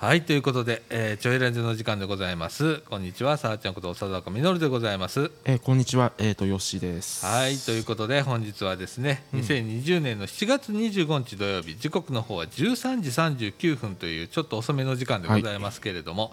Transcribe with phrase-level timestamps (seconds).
[0.00, 2.78] はいということで、えー、ちょいラジの時間でございます。
[2.88, 5.30] こんにちはさあちゃんこと佐坂みのるでございます。
[5.44, 7.26] えー、こんにちは、えーと、よしです。
[7.26, 13.10] はい、ということで、本日はですね、うん、2020年の7月25日土曜日、時刻の方は13時
[13.50, 16.32] 39分という、ちょっと遅めの時間でございますけれども、はい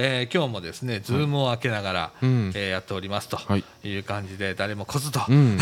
[0.00, 3.36] えー、今日もですね、ズームを開けながら、はい、えー、やっておりますと
[3.82, 3.96] い。
[3.96, 5.58] う感じで、誰も来ずと、うん、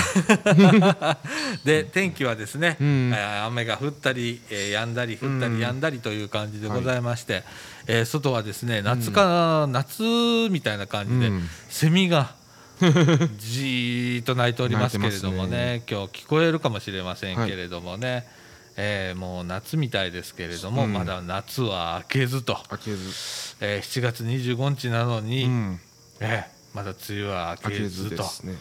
[1.65, 3.15] で天気はですね、うん、
[3.47, 7.45] 雨が降ったり、えー、止んだり降ったり止んだりという感じでございまして、はい、
[7.87, 10.03] えー、外はですね夏か、うん、夏
[10.51, 11.33] みたいな感じで、
[11.71, 12.35] セミが
[13.39, 18.13] じーっと鳴いておりますけれどもね、ね、今日聞こえるかもしれませんけれどもね。
[18.13, 18.25] はい
[18.79, 22.59] えー、もう夏みたいですけれども、うん、まだ夏は明けずと。
[22.71, 22.99] 明けず、
[23.61, 25.81] えー、7月25日なのに、うん、
[26.21, 28.55] えー、まだ梅雨は明けずと、ね、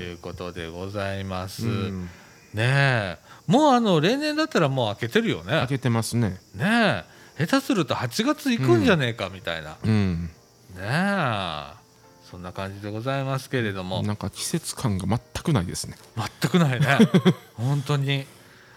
[0.00, 1.66] いうことでございます。
[1.66, 2.08] うん、
[2.54, 5.60] ねもうあの例年だったらもう明けてるよね。
[5.60, 6.38] 明けてますね。
[6.54, 7.04] ね
[7.36, 9.76] 下手すると8月行くんじゃねえかみたいな。
[9.84, 10.30] うん、
[10.76, 11.82] ね
[12.30, 14.04] そんな感じでございますけれども。
[14.04, 15.96] なんか季節感が全くないですね。
[16.40, 16.86] 全くないね。
[17.58, 18.24] 本当に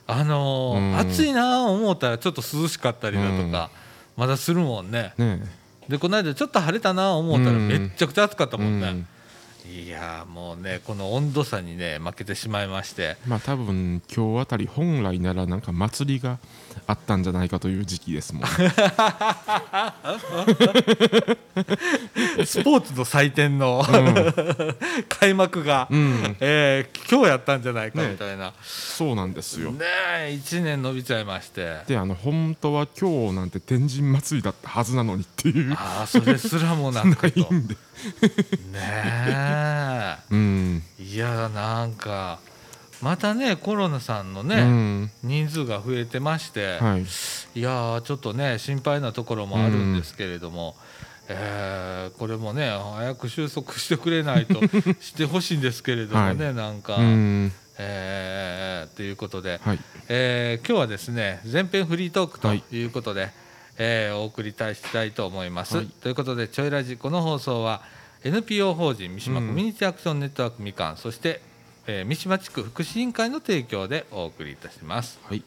[0.08, 3.70] あのーうん、暑いな思ったらちょっと涼しかったりだとか、
[4.16, 5.14] まだするもんね。
[5.17, 5.42] ね
[5.89, 9.06] でこの間ちょっと晴れたな思ったらめっちゃくちゃ暑かったもんね。
[9.72, 13.18] いやもうねこの温度差にね負けてしまいまして。
[13.28, 16.38] まあ多分今日あたり本来ならなんか祭りが
[16.88, 18.48] あったんじゃないかという時期ですもん、ね、
[22.46, 24.76] スポーツの祭典の、うん、
[25.10, 29.72] 開幕が、うん、えー、今日やったんじゃないかみたいな、ね、そうなんですよ。
[29.72, 29.86] ね
[30.30, 31.82] 1年伸びちゃいまして。
[31.88, 35.74] であの本当は今日なんて天神祭りだったはずなのにっていう。
[35.74, 37.40] ああそれすらもなくと。
[37.42, 37.76] ないんで
[38.72, 42.40] ねえ、うん、いやなんか
[43.02, 50.75] またねコロナさんのね、うん、人数が増えてまして、はい、いやちょっとね心配なところもあるんですけれども、
[51.30, 54.59] うん、えー、これもね早く収束してくれないと
[55.02, 56.96] してほしいんですけれどもね、はい、なんか。
[56.96, 57.52] うん。
[57.78, 62.86] えー、ということで、はい、えー、今日はですね全編フリートークとい。
[62.86, 63.34] うことで、はい、
[63.78, 65.78] えー、お送りしたいと思います。
[65.78, 67.81] はい、ということで「ちょいラジ」この放送は
[68.24, 71.41] NPO 法人三島コミュニティアクションネットワークみかんそして
[71.88, 75.19] えー、三島地区福祉委員会の提供でお送りいたします。
[75.24, 75.44] はい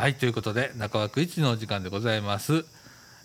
[0.00, 2.64] はいということで中枠一のお時間でございます。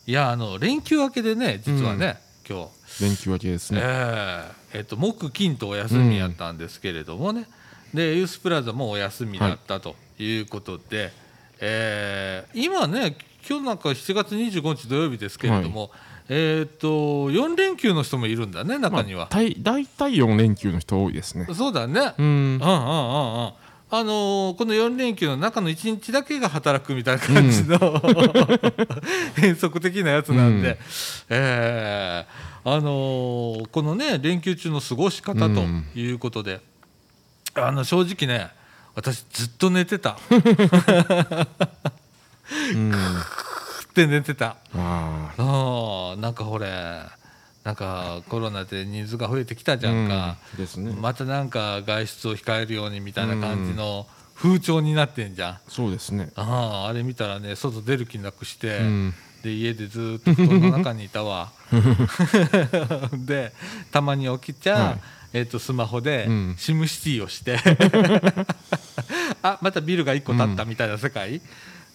[0.08, 2.20] いやあの連休明けでね実はね、
[2.50, 3.02] うん、今日。
[3.02, 7.48] 連休明けですね、えーえーと、木金とお休みやったんですけれどもね、
[7.94, 11.12] うん、でユースプラザもお休みだったということで、はい、
[11.62, 13.16] えー、今ね
[13.50, 15.90] 今日なんか7月25日土曜日ですけれども、はい、
[16.28, 21.48] えーと、4連休の人もいるんだね中には、まあ、大体4連休の人多いですね。
[21.56, 22.16] そうだね。
[22.18, 23.54] うんうんうんうん
[23.98, 28.02] あのー、この4連休の中の1日だけが働くみたいな感じの、うん、
[29.36, 30.78] 変則的なやつなんで、うん、
[31.30, 35.62] えーあのー、このね連休中の過ごし方と
[35.98, 36.60] いうことで、
[37.56, 38.50] うん、あの正直ね
[38.96, 40.18] 私ずっと寝てた。
[42.74, 42.96] うん、っ
[43.94, 44.58] て寝てた。
[44.76, 45.34] あ。
[45.38, 46.68] あなんかほれ
[47.66, 50.38] なんかコロナで人数が増えてきたじゃんか、
[50.78, 50.86] うん。
[50.86, 54.06] ね、またなんか外出を控えるようにみたいな感じの
[54.36, 56.30] 風潮になってんじゃん、そうですね。
[56.36, 61.52] あああれ見たらね外出る気なくして、うん、で家でずっと布団の中にいたわ。
[63.26, 63.52] で
[63.92, 65.02] たまに起きちゃ、はい、
[65.34, 66.28] えー、とスマホで
[66.58, 67.58] シムシティをして、
[69.42, 71.42] あまたビルが1個建ったみたいな世界、うん、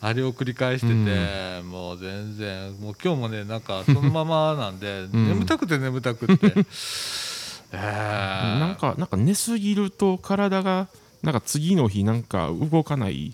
[0.02, 6.52] あれを繰り返してて、うん、もう全然もう今日もねなんかそのままなんで、眠たくて眠たくて。
[7.72, 10.88] えー、なんかなんか寝すぎると体が
[11.22, 13.32] なんか次の日なんか動かない、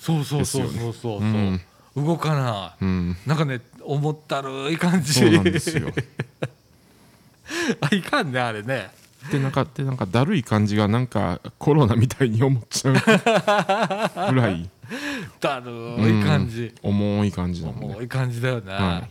[0.00, 0.92] そうそうそうそうそう。
[0.92, 1.60] そう、うん。
[1.96, 5.12] 動かない、うん、なんかね重ったるい感じ。
[5.12, 5.92] そうなんですよ。
[7.80, 8.90] あいかんねあれね。
[9.30, 14.68] でなんかでなんかだるい感じがなんかコロナみたいに思っちゃうぐらい
[15.40, 19.02] だるい感じ、うん、重い感じだ、ね、重い感じだよね、は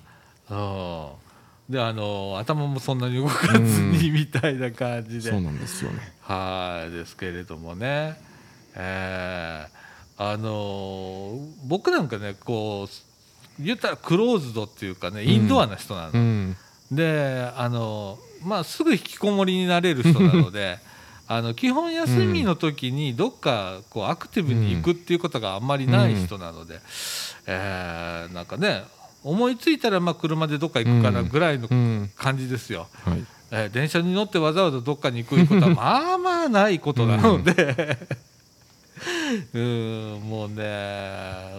[1.70, 6.14] い、であの頭もそんなに動かずにみたいな感じで、そうなんですよね。
[6.22, 8.20] はいですけれどもね。
[8.76, 9.76] えー
[10.18, 11.38] あの
[11.68, 16.56] 僕なんかねこう言ったらクローズドっていうかねインドアな人なの、うん、
[16.92, 20.78] であのまあすぐ引きこもりになれる人なので
[21.28, 26.80] あの基本休みの時にどっかこうアクティブに行くっていうことがあんまりない人なので、
[27.48, 28.84] えーなんかね
[29.24, 32.88] 思いついたらまあ車でどっか行くかなぐらいのうん感じですよ。
[33.04, 33.26] はい。
[33.52, 37.98] えー電車に乗ってわざわざどっかに行くことはまあまあないことなので。
[39.54, 40.22] うん。
[40.30, 41.52] もうね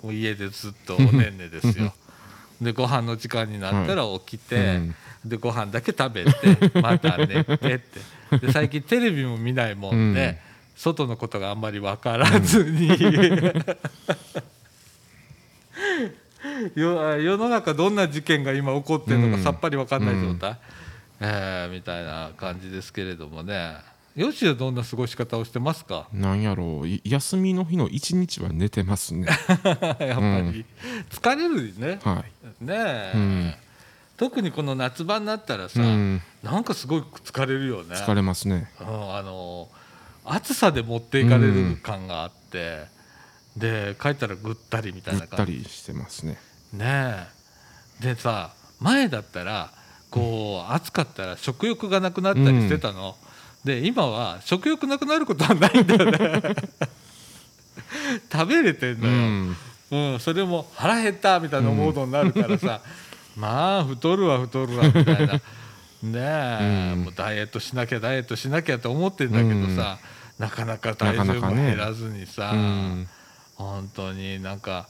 [0.00, 1.92] もう家でずっとおねんねですよ。
[2.60, 4.94] でご飯の時間になったら起きて、うん。
[5.24, 7.82] でご飯だけ食べてまた寝てって
[8.40, 10.36] で最近テレビも見ないもんで、うん。
[10.76, 12.88] 外のことがあんまり分からずに、
[16.74, 19.42] よ 世の中どんな事件が今起こってるのかうん。
[19.42, 20.56] さっぱり分かんない状態、
[21.20, 23.76] えーみたいな感じですけれどもね。
[24.14, 26.08] よしはどんな過ごし方をしてますか？
[26.12, 26.88] なんやろう。
[26.88, 29.26] い休みの日の一日は寝てますね。
[29.28, 29.96] やっぱ
[30.52, 30.64] り。
[31.10, 31.98] 疲れるね。
[32.02, 32.24] は
[32.60, 33.54] ねえ、うん
[34.18, 37.94] 特にこの夏場になったらい、さ、うん、なんかすごい疲れるよね。
[37.94, 38.68] 疲れますね。
[38.80, 39.68] うん、あの
[40.24, 42.86] 暑さで持っていかれる感があって、
[43.56, 46.36] で帰ったらぐったりみたいぐったな感じりしてますね。
[46.72, 47.28] ね
[48.00, 48.02] え。
[48.02, 49.70] でさ前だったら
[50.10, 53.14] こう暑かったら食欲がなくなったりしてたの、
[53.64, 56.42] で今は食欲なくなることはないんだよね。
[58.32, 59.56] 食べれてんうだよ、ん。
[59.90, 62.80] うん、それも腹減ったみたいなモードになるからさ、
[63.38, 65.34] まあ太るわ太るわみたいな。
[66.02, 67.04] ねえ、うん。
[67.04, 69.98] もうダイエットしなきゃダイエットしなきゃと思ってんだけどさ、
[70.38, 71.66] なかなか体重もなかなかね。
[71.66, 73.08] 減らずにさ、うん。
[73.54, 74.88] 本当になんか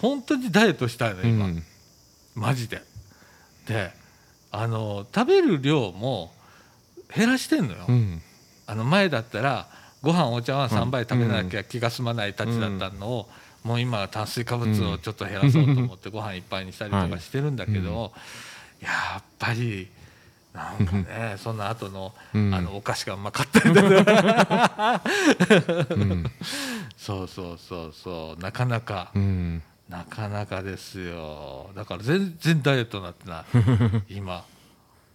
[0.00, 1.62] 本当にダイエットしたいのう今、ん。
[2.34, 2.82] マジで。
[3.66, 3.92] で
[4.50, 6.32] あの食べる量も
[7.14, 7.84] 減らしてんのよ。
[7.88, 8.22] うん。
[8.66, 9.68] あの前だったら
[10.02, 13.28] ご飯お茶碗3杯うん食べなきゃ気が済まないたちだったのを、
[13.62, 18.12] もう今は炭水化物をちょっと減らそうと思って ご飯いっぱいにしたりとかしてるんだけど、
[18.80, 19.88] やっぱり
[20.52, 22.54] なんかねその後のうん。
[22.54, 25.02] あのお菓子がうまかったりとか
[25.90, 26.30] うん。
[26.96, 28.42] そうそうそうそう。
[28.42, 29.62] なかなかうん。
[29.88, 31.70] なかなかですよ。
[31.74, 33.44] だから全然ダイエットになってな
[34.08, 34.14] い。
[34.16, 34.44] 今。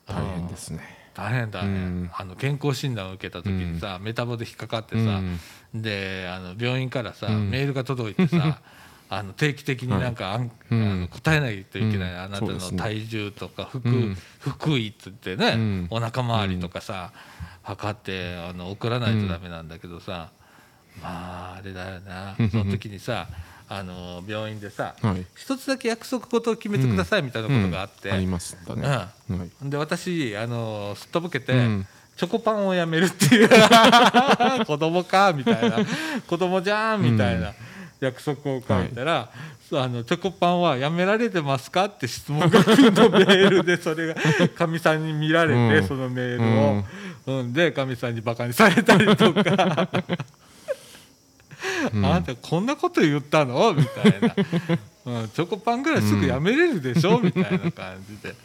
[0.08, 2.12] 大変ですね大変大変、うん。
[2.14, 5.20] あの健康診断を受けた時にさ、メタボで引っかかってさ、
[5.74, 5.82] うん。
[5.82, 7.50] であの病院からさ、うん。
[7.50, 8.62] メールが届いてさ
[9.10, 10.92] あの定期的になんか、あんうん。
[10.92, 12.20] あの答えないといけない、うん。
[12.20, 14.18] あなたの体重とか腹,、うん。
[14.40, 15.88] 腹囲っつってね、うん。
[15.90, 17.12] お腹周りとかさ、
[17.64, 20.30] 測ってあの送らないとダメなんだけどさ、
[21.02, 22.36] まああれだよな。
[22.38, 22.50] うん。
[22.52, 23.28] その時にさ
[23.70, 25.26] あの病院でさはい。
[25.36, 28.16] 一つだけ約束事を決めてくださいみたいなことがあって、うん。
[28.16, 28.88] ありましたね。
[28.88, 29.10] は
[29.66, 29.70] い。
[29.70, 31.88] で私あのすっとぼけて、うん。
[32.16, 33.50] チョコパンをやめるっていう。
[34.66, 35.78] 子供かみたいな。
[36.26, 37.54] 子供じゃんみたいな
[38.00, 39.30] 約束を書いたら、
[39.70, 43.78] そうあのチョコパンはやめられてますかって質問が来るのメールで。
[43.82, 44.16] それが
[44.56, 45.88] かみさんに見られて、うん。
[45.88, 46.38] そのメー
[47.28, 47.54] ルを、うん。
[47.54, 49.90] でかみさんにバカにされたりとか。
[51.94, 52.06] うん。
[52.06, 53.74] あなたこんなこと言ったの？
[53.74, 54.36] みたいな、
[55.22, 58.36] うん、チョコパンぐらいすぐやめれるでしょ、みたいな感じで、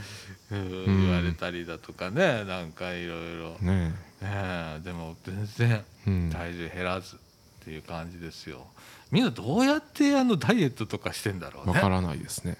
[0.51, 1.03] うん。
[1.07, 2.45] 言われたりだとかね。
[2.45, 3.57] なんかいろいろ。
[3.61, 4.81] ねねえ。
[4.85, 6.31] でも全然うん。
[6.31, 7.19] 体重減らずっ
[7.65, 8.67] ていう感じですよ。
[9.11, 11.73] みんなどうやってあのダイエットとかしてんだろうね。
[11.75, 12.57] わからないですね。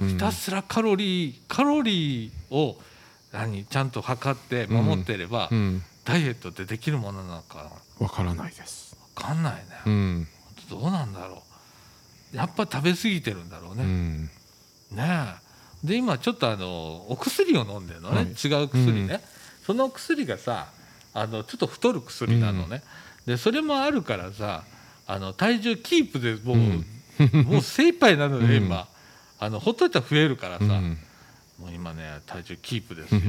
[0.00, 0.08] うん。
[0.08, 2.80] ひたすらカロリーカロリーを
[3.32, 3.64] 何？
[3.64, 5.82] ちゃんと測って守ってれば、うん。
[6.04, 7.70] ダイエットってできるものなのか
[8.00, 8.91] わからないです。
[8.91, 10.28] 分かんないね、うん。
[10.70, 11.42] どうなんだろ
[12.32, 12.36] う。
[12.36, 14.30] やっぱ食べ過ぎてるんだろうね、うん。
[14.92, 15.28] ね
[15.84, 15.86] え。
[15.86, 18.26] で今ちょっとあのお薬を飲んでるのね、はい。
[18.26, 19.20] 違う薬ね、
[19.66, 20.68] その薬がさ
[21.12, 22.82] あのちょっと太る薬なのね、
[23.26, 24.62] でそれもあるからさ
[25.06, 26.56] あの体重キープでもう、
[27.52, 28.86] もう精一杯なので今、
[29.38, 30.98] あのほっといたら増えるからさ、うん。
[31.58, 33.20] もう今ね体重キープですよ、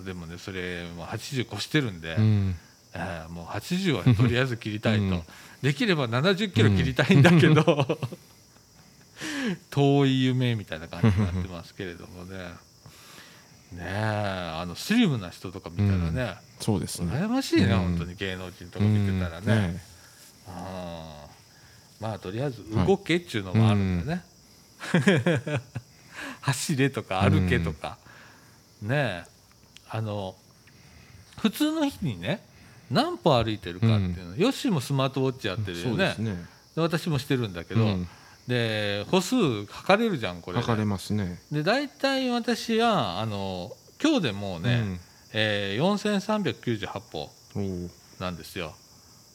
[0.00, 2.56] でもねそれもう80越してるんで、うん
[2.94, 5.22] えーもう80はとりあえず切りたいと、うん。
[5.62, 7.98] できれば70キロ切りたいんだけど、
[9.70, 12.38] 遠い夢みたいな感じになってますけれどもね。
[13.72, 17.12] ねえあのスリムな人とか見たらね、そうですね。
[17.12, 17.78] 羨ましいね、うん。
[17.78, 19.80] 本当に芸能人とか見てたらね,、
[20.48, 20.54] うん。
[20.54, 21.00] うん。
[22.00, 24.24] まあとりあえず動けっちゅうのもあるんだよね、
[26.40, 27.98] 走れとか歩けとか、
[28.82, 29.30] ねえ。
[29.92, 30.36] あの
[31.38, 32.44] 普通の日にね
[32.90, 36.14] 何歩歩いてるかっていうの、ヨッシーもスマートウォッチやってるよね。
[36.18, 36.44] ね。
[36.74, 38.08] で私もしてるんだけど、うん。
[38.48, 40.56] で歩数測れるじゃんこれ。
[40.56, 41.40] ね測れますね。
[41.52, 43.70] で大体私はあの
[44.02, 44.98] 今日でもうね、
[45.32, 47.30] えー、4398歩
[48.18, 48.74] なんですよ。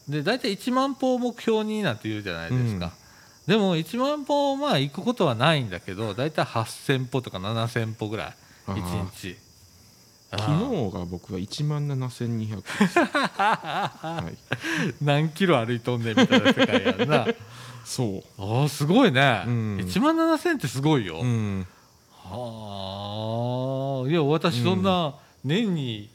[0.09, 2.91] で大体1万歩を目標になんて言うじゃないですか、
[3.47, 8.35] でも1万歩まあ行くことはないんだけど大体8000歩とか7000歩ぐらい
[8.67, 8.83] あー。
[8.83, 9.37] 1日、
[10.37, 14.37] 昨日が僕は1万7200です、 はい、
[15.03, 17.27] 何キロ歩いとんねんみたいな世界やんな。
[17.85, 19.77] そあーすごいね、うん。
[19.77, 21.67] 1万7000ってすごいよ、う、うん、
[22.23, 24.09] はあ。
[24.09, 25.13] いや私そんな
[25.43, 26.09] 年に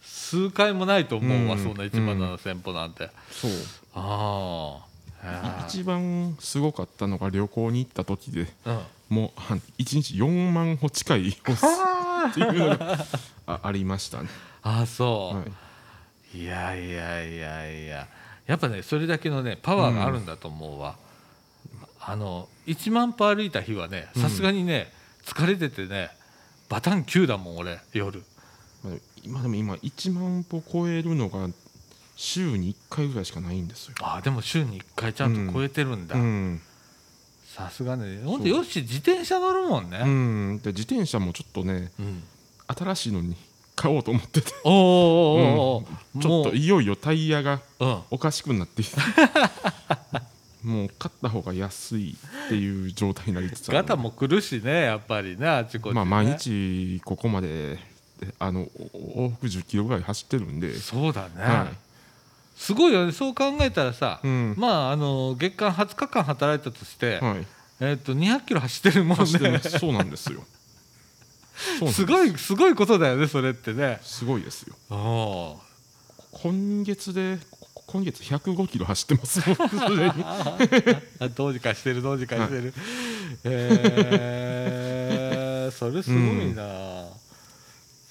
[0.00, 1.62] 数回もないと思うわ、うん。
[1.62, 3.50] そんな1万7000歩なんて、そう。
[3.94, 8.80] ああ一番すごかったのが旅行に行った時でうん。
[9.08, 9.40] もう
[9.78, 11.66] 1日4万歩近い歩数
[12.26, 12.98] っていうのが
[13.46, 14.28] あありましたね、
[14.62, 15.44] あそう、は
[16.34, 18.08] い、いやいやいやいや。
[18.46, 20.96] やっぱねそれだけのねパワーがあるんだと思うわ、
[22.00, 24.90] あの1万歩歩いた日はねさすがにね、
[25.24, 26.10] 疲れててね
[26.68, 28.22] バタン9だもん俺夜。
[28.82, 31.48] まあ今でも今1万歩超えるのが
[32.16, 33.94] 週に1回ぐらいしかないんですよ。
[34.00, 36.14] あでも週に1回ちゃんと超えてるんだ。
[36.14, 36.60] うん、
[37.54, 38.20] さすがね。
[38.24, 42.22] ほんとよし自転車乗るもんうね、ん、で自転車もちょっとねうん。
[42.68, 43.34] 新しいのに
[43.74, 44.52] 買おうと思ってて。
[44.64, 47.60] おーおーおちょっといよいよタイヤが
[48.10, 49.00] おかしくなってきて。
[50.62, 53.78] もう買った方が安いっていう状態になりつつある。
[53.78, 57.78] ガタも来るしねやっぱりねあちこち、ね、まあ毎日ここまで
[58.20, 61.68] であのお往復10キロぐらい走ってるんで、そうだね、は
[62.58, 63.12] すごいよね。
[63.12, 64.54] そう考えたらさ、うん。
[64.58, 67.46] まああの月間20日間働いたとして、い、はい、
[67.80, 69.26] えっと200キロ走ってるもんね。
[69.60, 70.42] そうなんですよ。
[71.92, 72.04] す。
[72.04, 74.00] ごいすごいことだよねそれってね。
[74.02, 74.74] すごいですよ。
[74.90, 75.58] おー
[76.32, 79.40] 今月でこ今月105キロ走ってます。
[79.48, 79.54] も
[81.26, 82.74] んどうにかしてるどうにかしてる、
[83.44, 86.20] えー、それすごい
[86.54, 87.04] な、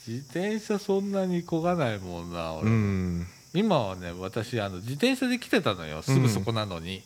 [0.08, 6.02] 自転車そんなに漕がないもんな俺、うん今はね私あの自転車で来てたのよ。
[6.02, 7.02] すぐそこなのに、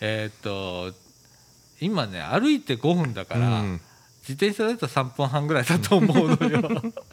[0.00, 0.96] えーっと
[1.80, 3.80] 今ね歩いて5分だから、うん。
[4.28, 6.60] 自転車だったら3分半ぐらいだと思うのよ。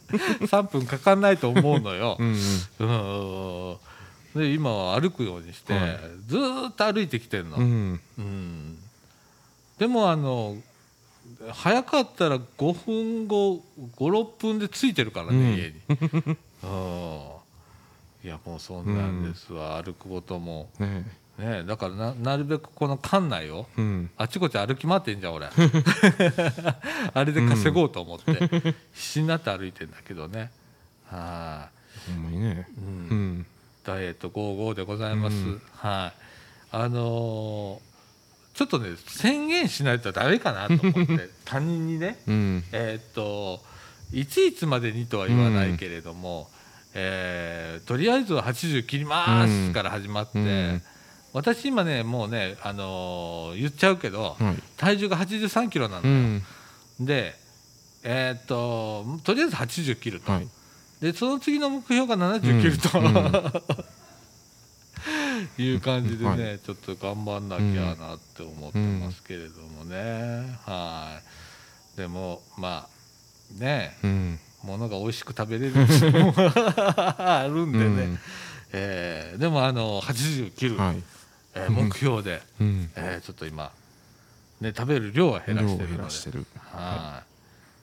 [0.46, 2.28] 3分かかんないと思うのよ、うん
[2.80, 2.86] う
[4.38, 4.40] ん。
[4.40, 6.00] で今は歩くようにして、はい。
[6.28, 7.64] ずーっと歩いてきてんの、うん。
[7.64, 8.00] うん。
[8.20, 8.78] うん
[9.80, 10.58] でもあの
[11.52, 13.64] 早かったら5分後
[13.98, 15.56] 56分で着いてるからね、うん。
[15.56, 15.74] 家に、
[16.64, 17.20] うん、
[18.24, 20.70] いやもうそんなんですわ、歩くことも。
[20.80, 21.06] ね
[21.38, 24.10] ねだからななるべくこの館内をえうん。
[24.18, 25.48] あちこち歩き回ってんじゃん俺。
[27.14, 30.52] あれで稼ごうと思って、必死になって歩いてんだけどね。
[31.06, 31.70] は
[32.08, 32.68] ほんまにね。
[32.78, 33.08] い、うん。
[33.10, 33.46] うん。
[33.86, 35.62] ダイエット55でございます、うん。
[35.76, 36.20] はい。
[36.72, 37.90] あのー
[38.56, 42.22] ちょっとね宣言しないとダメかなと思って 他人にね。
[42.28, 42.64] うん。
[42.74, 43.64] えーっと
[44.12, 46.50] いついつまでにとは言わないけれども、
[46.94, 50.82] えーとりあえずは80切りますから始まって、うん。
[51.34, 54.56] 私今ねもうね、あのー言っちゃうけど、はい。
[54.78, 56.44] 体重が83キロなんだよ、うん。
[57.00, 57.36] で
[58.04, 60.48] えーっととりあえず80切ると、はい。
[61.02, 63.64] でその次の目標が70切ると、うん。
[65.64, 66.60] いう感じでね、はい。
[66.60, 71.22] ちょっと頑張んなきゃなって思ってますけれどもね、は
[71.96, 71.98] い。
[71.98, 73.98] でもまあね。
[74.04, 74.08] う
[74.64, 78.20] ん物が美味しく食べれる あるんでね、うん。
[78.74, 81.04] えーでもあの80切る、はい。
[81.56, 82.92] えー目標で、うん。
[82.96, 83.72] えーちょっと今、
[84.62, 86.50] ね、食べる量は減らしてるので。
[86.72, 87.24] は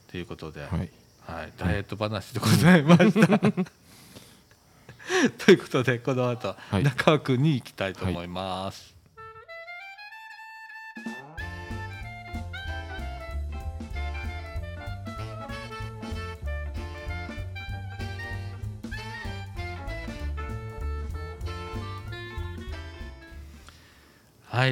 [0.09, 0.11] い。
[0.11, 0.91] ということで、はい。
[1.27, 3.39] はい、ダイエット話でございました。
[5.45, 6.85] ということでこの後、はい。
[6.85, 8.83] 中尾くんに行きたいと思います。
[8.89, 8.96] はい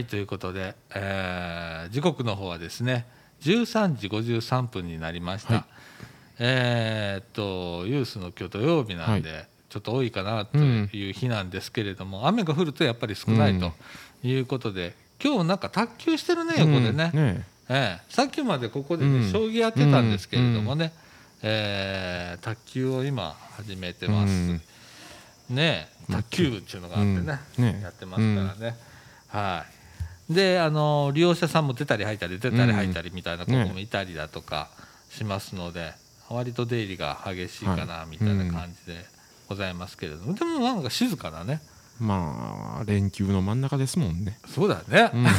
[0.06, 3.06] ということで、えー時刻の方はですね
[3.42, 5.54] 13時53分になりました。
[5.54, 5.64] はい。
[6.38, 13.72] えーっとユースの今日土曜日なんで、ちょっと多いかなという日なんですけれども、雨が降るとやっぱり少ないと
[14.22, 17.46] いうことで、今日なんか卓球してるね横でね,、うんね。
[17.68, 19.32] ええさっきまでここでね、うん。
[19.32, 20.92] 将棋やってたんですけれどもね、
[21.42, 24.60] えー卓球を今始めてます、うん。
[25.50, 27.64] ねえ卓球部っていうのがあってね,、うん。
[27.64, 27.80] ね。
[27.82, 28.76] やってますからね、
[29.34, 29.64] は
[30.30, 30.32] い。
[30.32, 34.70] であの利用者さんも出たり入ったり出たり入ったりみたいな子もいたりだとか
[35.10, 35.92] しますので、
[36.30, 39.04] 割と出入りが激しいかなはいみたいな感じで
[39.48, 41.60] ございますけれども、でもなんか静かだね。
[42.00, 44.38] まあ連休の真ん中ですもんね。
[44.48, 45.22] そうだね、うん。
[45.26, 45.32] 今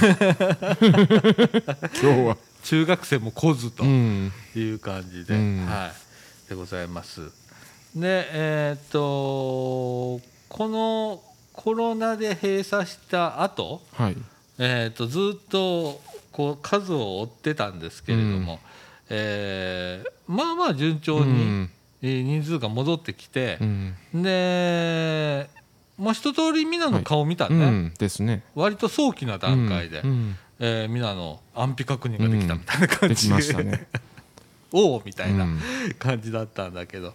[1.92, 2.38] 日は。
[2.64, 4.32] 中学生も来ずとうん。
[4.56, 5.66] いう感じで、うん。
[5.66, 5.92] は
[6.48, 7.30] い、でございます。
[7.96, 11.22] でえーっとこの
[11.56, 14.18] コロナで閉鎖した後、はい。
[14.60, 18.60] えとずっとこう数を追ってたんですけれども、うん。
[19.10, 21.70] えーまあまあ順調うに
[22.02, 23.96] 人数が戻ってきてう、ん。
[24.14, 25.50] で
[25.98, 28.44] もう一通りみんなの顔見たね、うんですね。
[28.54, 30.38] 割と早期な段階で、うんうん。
[30.60, 33.88] えーみんなの安否確認ができたみたいな感できじで、ましたね
[34.76, 35.60] おおみたいなうん。
[35.98, 37.14] 感じだったんだけど、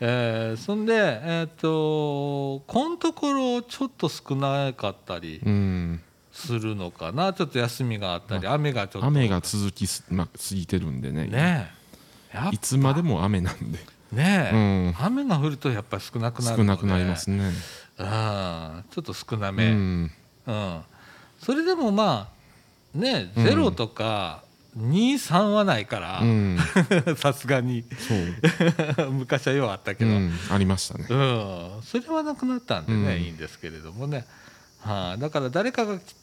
[0.00, 6.00] えーそんでえっ、とこのところちょっと少なかったりうん。
[6.32, 7.32] するのかな。
[7.32, 9.06] ちょっと休みがあったり雨がちょっと。
[9.06, 11.26] 雨が続きす、ま、過ぎてるんでね。
[11.26, 11.70] ね
[12.50, 13.78] いつまでも雨なんで、
[14.12, 17.52] ねえ、うん、雨が降るとやっぱり少なくなる少なくなりますね、
[17.98, 18.84] うん。
[18.90, 20.04] ちょっと少なうめ、うん。
[20.04, 20.82] ん、
[21.40, 22.28] それでもま
[22.94, 24.43] あねうんゼロとか
[24.76, 26.58] 23はないからうん、
[27.16, 27.84] さすがに。
[29.10, 31.06] 昔はようあったけど、うん、ありましたね。
[31.08, 33.22] うん、それはなくなったんでね、うん。
[33.22, 34.26] いいんですけれどもね、
[34.80, 35.20] はい。
[35.20, 36.14] だから誰かがき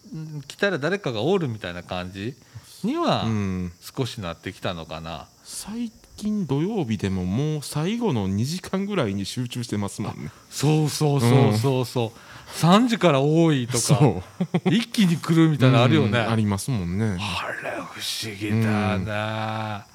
[0.47, 2.35] 来たら誰かがおるみたいな感じ
[2.83, 5.91] にはうん、少しなってきたのかな、最
[6.21, 10.29] 近土曜日でももう最後の2時間ぐらいに集中してますもんね。
[10.51, 14.21] そうそうそうそうそう、3時から多いとか
[14.65, 17.17] 一気に来るみたいなのあるよね、うんありますもんね。
[17.19, 19.87] あれ不思議だな、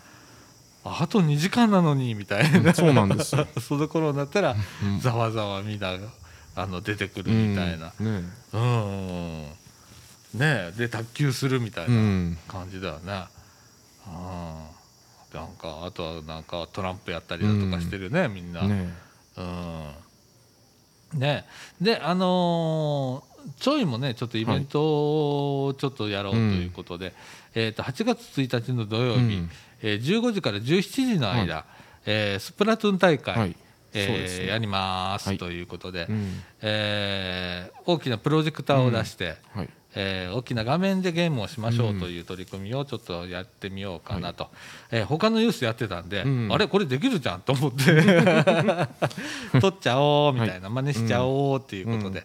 [0.85, 3.37] あと2時間なのにみたいな、そうなんです。
[3.37, 5.97] よ、 その頃になったらうんざわざわみんな
[6.57, 8.29] あの出てくるみたいな、うんね。
[8.53, 9.43] うん。
[10.35, 10.73] ねえ。
[10.77, 12.39] で卓球するみたいうなん。
[12.49, 13.25] 感じだよね、
[14.07, 14.76] うん、
[15.37, 18.89] なんかあとはなんかトランプやったりだとかしてるね、みんな、ね
[19.37, 19.43] う
[21.17, 21.21] ん。
[21.21, 21.45] ね。
[21.81, 27.13] であのーちょいもねちょっとイベントをちょっとやろうということで、
[27.55, 29.51] えー、と8月1日の土曜日、うん。
[29.83, 31.65] えー15時から17時の間、
[32.07, 33.57] えースプラトゥーン大会、はい。
[33.93, 34.47] えーね。
[34.49, 35.39] やります、はい。
[35.39, 36.43] ということで、うん。
[36.63, 44.49] えー大きなプロジェクターを出して、はいえー大きな画面でゲームをしましょうという取り組みをちょっとやってみようかなと、
[44.91, 46.49] えー他のユースやってたんで、うん。
[46.53, 47.85] あれこれできるじゃんと思って。
[49.61, 52.25] 撮っちゃおうみたいな、真似しちゃおうっていうことで、うん。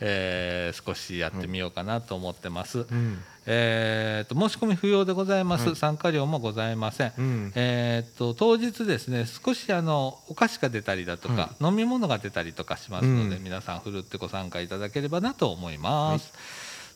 [0.00, 3.22] えー少しやってみようかなと思ってます、うん。
[3.46, 5.76] えーと申し込み不要でございます、はい。
[5.76, 7.52] 参加料もございません、うん。
[7.54, 13.44] えー、と当日ですね少しあのお菓子が出たりだとか、飲み物が出たりとかしますので、うん。
[13.44, 16.32] 皆さんふるってご参加いただければなと思います。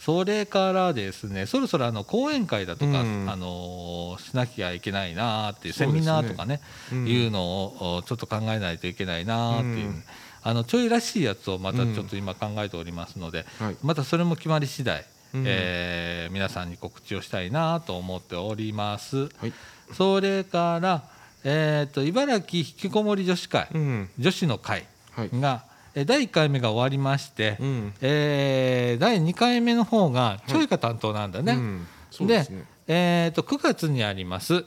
[0.04, 3.30] それからですねそろそろあの講演会だとか、うん。
[3.30, 6.60] あのしなきゃいけないなっていうセミナーとかね
[6.90, 7.06] うん。
[7.06, 10.04] いうのをおちょっと考えないといけないなっていう、うん。
[10.42, 13.76] あのちょいらしいやつをまたちょっと今考えておりますので、はい。
[13.80, 15.44] またそれも決まり次第、うん。
[15.46, 19.28] えー皆さんに告知をしたいなと思っております。
[19.36, 19.52] はい。
[19.92, 21.04] それから、
[21.44, 24.10] えー、と茨城引きこもり女子会、うん。
[24.18, 25.30] 女子の会はい
[25.94, 27.94] 第1回目が終わりまして、うん。
[28.00, 31.52] えー第2回目の方がちょいが担当なんだね。
[31.52, 31.86] うん。
[32.10, 32.64] そうですね。
[32.88, 34.64] えー、と9月にあります。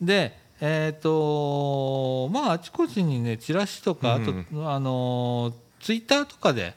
[0.00, 4.46] でえーとまあ、あちこちにねチラシとか、あとうん。
[4.68, 6.74] あのツイッターとかで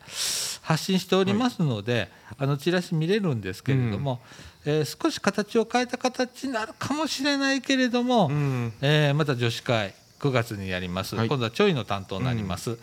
[0.62, 4.20] 発信しておりますので、あのチラシ見れるんですけれども、
[4.66, 8.74] えー少し形を変えた形になるかもしれないけれども、うん。
[8.82, 11.28] えーまた女子会9月にやります、はい。
[11.28, 12.78] 今度はちょいの担当になります、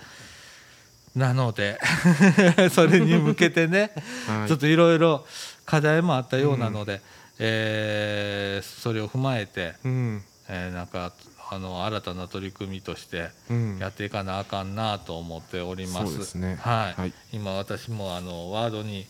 [1.19, 1.79] なので
[2.73, 3.91] それに向けてね、
[4.27, 4.49] はい。
[4.49, 5.27] ちょっといろいろ
[5.67, 7.01] 課題もあったようなので、
[7.39, 10.25] えーそれを踏まえて、うん。
[10.49, 11.13] えーなんか
[11.51, 13.79] あの新たな取り組みとしてうん。
[13.79, 16.39] やっていかなあかんなと思っております。
[16.39, 17.01] はい。
[17.01, 17.13] はい。
[17.33, 19.07] 今私もあのワードに、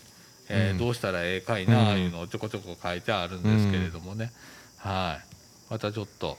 [0.49, 0.79] えーうん。
[0.79, 4.33] どうしたらええかいなあうんいうのをちょこちょこ書いてあるんですけれどもね、
[4.79, 5.27] はい。
[5.71, 6.39] またちょっと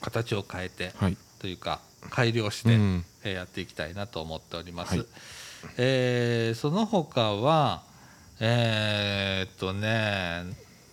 [0.00, 1.16] 形を変えてはい。
[1.38, 1.80] というか
[2.10, 3.04] 改良して、うん。
[3.24, 4.96] えーやっていきたいなと思っております。
[4.96, 5.06] はい。
[5.78, 7.82] えーその他は
[8.40, 10.44] えーっとね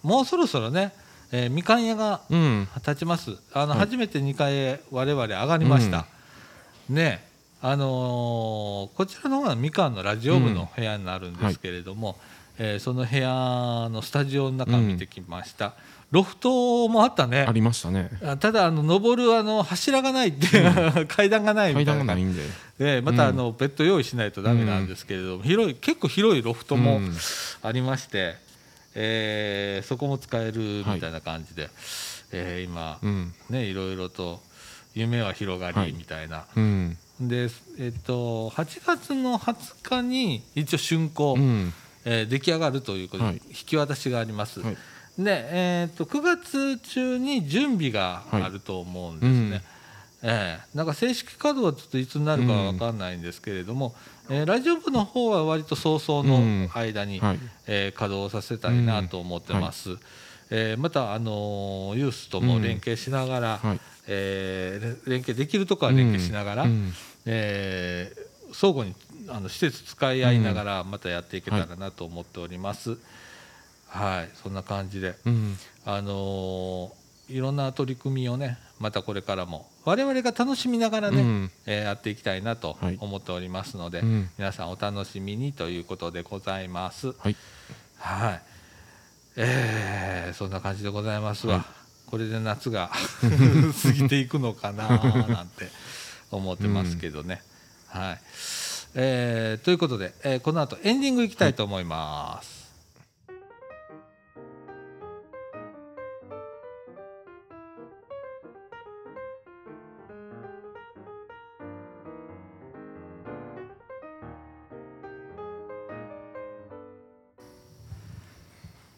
[0.04, 0.94] もうそろそろね、
[1.32, 2.68] えーみかん屋がうん。
[2.78, 3.38] 立ちます。
[3.54, 3.80] あの、はい。
[3.80, 6.06] 初めて2階へ我々上がりました、
[6.90, 7.24] ね
[7.62, 12.18] あのーこちらの方はみかんのラジオ部の部屋になるんですけれども、
[12.58, 15.74] えーその部屋のスタジオの中見てきました、
[16.12, 17.46] ロフトもあったね。
[17.48, 18.10] ありましたね。
[18.24, 20.48] あただあの登るあの柱がないって、
[21.08, 21.98] 階段がないみ階たいな。
[22.00, 22.44] 段がないんで。
[22.80, 27.16] でまたあの、ベッド用意しないとダメなんですけれども、広い結構広いロフトもうん。
[27.64, 28.36] ありまして、
[28.94, 31.70] えーそこも使えるみたいな感じで、
[32.32, 33.34] えー今、うん。
[33.50, 34.42] ねいろいろと
[34.94, 35.88] 夢は広がはい。
[35.92, 36.98] りみたいな、うん。
[37.22, 41.74] でえっと8月の20日に一応竣工、うん。
[42.04, 43.42] えー出来上がるということで、はい。
[43.50, 44.60] 引き渡しがあります。
[44.60, 44.78] はい
[45.18, 49.40] で、えー、と9月中に準備があると思うんですね。
[49.40, 49.62] はいうん。
[50.24, 50.78] ええ。
[50.78, 53.96] なんか正式稼働はちょっといつになるかは分かんないんですけれども、
[54.30, 57.40] えーラジオ部の方は割と早々の間に、はい。
[57.68, 59.98] えー稼働させたいなと思ってます。
[60.50, 63.80] えーまた、あのーユースとも連携しながら、はい。
[64.08, 66.94] え連携できるところは連携しながら、うん。
[67.26, 68.96] えー相互に
[69.30, 72.92] あの施設使い合いながらまたやっていけたらなと思っております。
[72.92, 73.00] はい、
[74.42, 75.58] そんな感じで、うん。
[75.86, 81.52] あのーいろんな取り組みをねまたこれからも我々が楽しみながらね、うん。
[81.66, 82.98] えーやっていきたいなとはい。
[83.00, 84.30] 思っておりますので、うん。
[84.38, 87.08] 皆さんお楽しみにということでございます。
[87.14, 87.36] はい。
[87.98, 88.42] はい、
[89.38, 91.56] えーそんな感じでございますわ。
[91.58, 91.66] はい。
[92.08, 92.92] これで夏が
[93.84, 94.88] 過ぎていくのかな
[95.28, 95.70] なんて
[96.32, 97.42] 思ってますけどね。
[97.88, 98.22] はい、
[98.96, 102.61] えーということで、えーこの後エンディングいきたいと思います。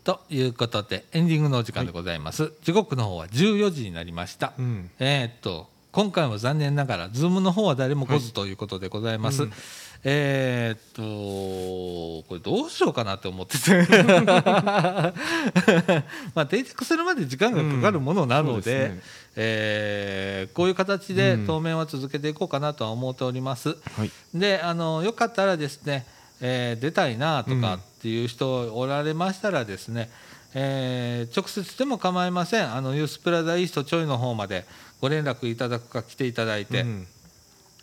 [0.03, 4.91] ということでエンディングのお時間でございます、時刻の方は14時になりました、うん。
[4.99, 9.53] えーっと今回も残念ながら Zoom の方は誰も来ずということでございます、うん。
[10.03, 10.79] えーっ
[12.23, 13.87] とこれどうしようかなって思ってて。
[16.35, 19.01] まあ定着するまで時間がかかるものなので,、うんですね。
[19.37, 21.47] えーこういう形でうん。
[21.47, 24.11] 当面は続けていこうかなとは思っております、はい。
[24.33, 26.05] であのよかったらですね、
[26.41, 30.09] えー出たいなとかっていう人おられましたらですね、
[30.53, 32.73] えー直接でも構いません。
[32.73, 34.65] あのユースプラザイーストちょいの方まで
[34.99, 37.07] ご連絡いただくか来ていただいて、うん。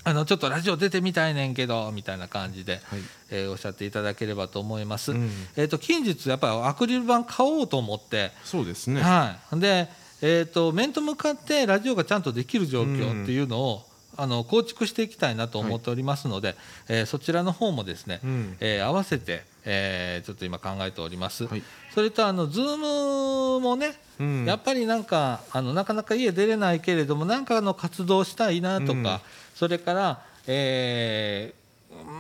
[0.05, 3.01] あのちょっとラジオ出てみたいねんけどみたいな感じで、はい。
[3.31, 5.13] えーおっしゃっていただければと思います。
[5.13, 5.31] うん。
[5.57, 9.01] えー、と近日やっぱりアクリル板買おうと思って、そうですね。
[9.01, 9.89] はい、で、
[10.21, 13.90] えー、と面と向かってラジオがちゃんとできる状況っていうのを、
[14.21, 16.55] あの構築していきたいなと思っておりますので、
[16.89, 18.57] えーそちらの方もですね、うん。
[18.61, 21.47] えー合わせて、えーちょっと今考えております。
[21.47, 21.63] はい。
[21.95, 24.45] それとあの Zoom もね、うん。
[24.45, 29.19] やっぱりなんかあのなかなか家出れないけれどもなんかの活動したいなとか、うん。
[29.55, 31.61] それから、えー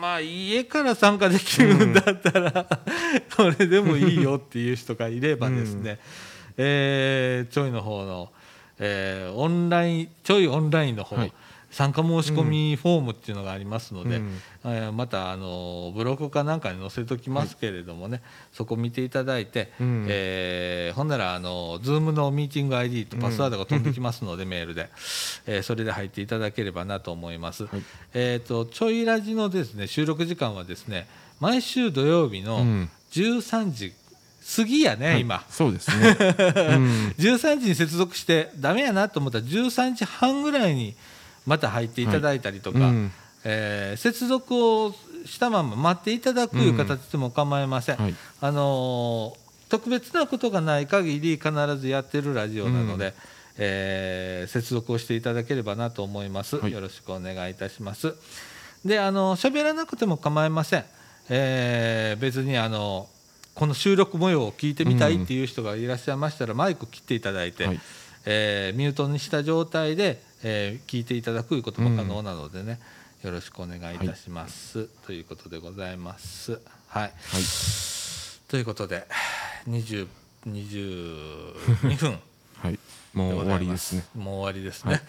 [0.00, 2.66] まあ家から参加できるんだったら、
[3.36, 5.98] それでもいいよっていう人がいればですね、
[6.56, 8.30] えーちょいの方の、
[8.78, 11.32] えーオンラインちょいオンラインの方、はい
[11.70, 14.30] 参加申し込みフォームっていうのがありますので、うん。
[14.64, 20.06] えーまたあのブログかなんかに載せときますけれどもね、そこ見ていただいて、うん。
[20.09, 24.88] えーほんならあの Zoom のミーティング ID とパスワードが飛んできますので、メールで、
[25.46, 27.66] えーそれで入っていただければなと思います。
[27.66, 27.83] はい。
[28.14, 31.06] えー、とちょいラジのですね収録時間はですね
[31.38, 32.90] 毎週土曜日のうん。
[33.12, 33.92] 13時
[34.56, 35.20] 過ぎやね、はい。
[35.20, 35.44] 今。
[35.50, 36.16] そうですね。
[36.18, 36.20] う
[36.78, 37.14] ん。
[37.18, 40.94] 13時に接続してダメやなと思ったら13時半ぐらいに
[41.46, 43.12] また入っていただいたりとか、うん。
[43.44, 48.14] えー接続をしたまま待っていただくいう形でも構いません、はい。
[48.40, 53.12] あのー特別なことがない限り必ずやってるラジオなので、うん。
[53.59, 56.72] えー接続をしていただければなと思います、はい。
[56.72, 58.14] よろしくお願いいたします。
[58.85, 60.85] であの喋らなくても構いません、
[61.29, 63.09] えー別にあの
[63.55, 67.81] この収録模様を聞いてみたいっていう人がいらっしゃいましたら、マイク切っていただいて、はい。
[68.24, 72.81] えーミュートにした状態で、えー聞いていただくことも可能なのでね、
[73.22, 76.53] よろしくお願いいたします、ということでございます。
[76.88, 77.12] はい、はい。
[78.48, 79.07] ということで
[79.68, 80.09] 20
[80.46, 82.18] 22分。
[82.62, 82.79] はい。
[83.12, 84.05] もう終わりですね。
[84.14, 85.03] もう終わりですね。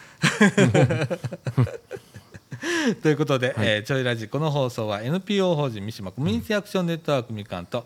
[3.02, 7.86] ということで、えーちょいラジこの放送は NPO 法人三島コミュニティアクションネットワークみかんと、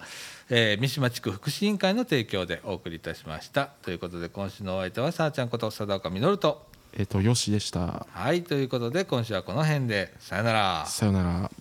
[0.50, 3.68] えー三島地区福祉委員会の提供でお送りいたしました。
[3.68, 6.66] ということで今週のお相手はさあちゃんこと佐岡実と
[6.98, 8.08] えっとよしでした。
[8.12, 10.14] はいということで今週はこの辺で。
[10.20, 10.86] さよなら。
[10.86, 11.52] さよなら